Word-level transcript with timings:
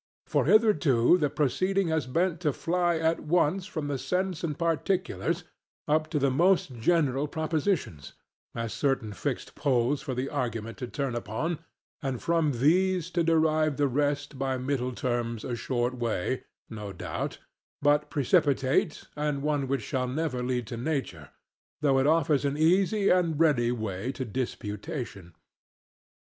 For 0.25 0.45
hitherto 0.45 1.19
the 1.19 1.29
proceeding 1.29 1.89
has 1.89 2.07
been 2.07 2.39
to 2.39 2.51
fly 2.51 2.97
at 2.97 3.19
once 3.19 3.67
from 3.67 3.87
the 3.87 3.99
sense 3.99 4.43
and 4.43 4.57
particulars 4.57 5.43
up 5.87 6.09
to 6.09 6.17
the 6.17 6.31
most 6.31 6.73
general 6.79 7.27
propositions, 7.27 8.13
as 8.55 8.73
certain 8.73 9.13
fixed 9.13 9.53
poles 9.53 10.01
for 10.01 10.15
the 10.15 10.27
argument 10.27 10.79
to 10.79 10.87
turn 10.87 11.13
upon, 11.13 11.59
and 12.01 12.19
from 12.19 12.51
these 12.53 13.11
to 13.11 13.23
derive 13.23 13.77
the 13.77 13.87
rest 13.87 14.39
by 14.39 14.57
middle 14.57 14.93
terms 14.93 15.43
a 15.43 15.55
short 15.55 15.93
way, 15.95 16.45
no 16.67 16.91
doubt, 16.91 17.37
but 17.79 18.09
precipitate, 18.09 19.03
and 19.15 19.43
one 19.43 19.67
which 19.67 19.93
will 19.93 20.07
never 20.07 20.41
lead 20.41 20.65
to 20.65 20.77
nature, 20.77 21.29
though 21.81 21.99
it 21.99 22.07
offers 22.07 22.43
an 22.43 22.57
easy 22.57 23.09
and 23.09 23.39
ready 23.39 23.71
way 23.71 24.11
to 24.13 24.25
disputation. 24.25 25.35